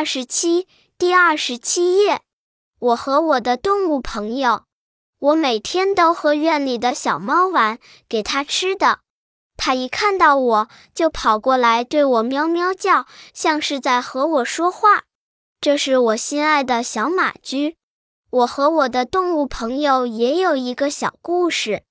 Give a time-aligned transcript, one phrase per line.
[0.00, 0.66] 二十七
[0.96, 2.22] 第二十七页。
[2.78, 4.62] 我和我的动物朋友
[5.18, 7.78] 我每天都和院里的小猫玩
[8.08, 9.00] 给它吃的。
[9.58, 15.02] 它一看到我就跑过来对我喵喵叫像是在和我说话。
[15.60, 17.76] 这是我心爱的小马驹。
[18.30, 21.82] 我和我的动物朋友也有一个小故事。